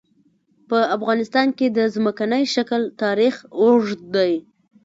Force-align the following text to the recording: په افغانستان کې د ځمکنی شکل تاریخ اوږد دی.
په 0.69 0.77
افغانستان 0.95 1.47
کې 1.57 1.67
د 1.77 1.79
ځمکنی 1.95 2.43
شکل 2.53 2.81
تاریخ 3.03 3.35
اوږد 3.61 4.01
دی. 4.15 4.33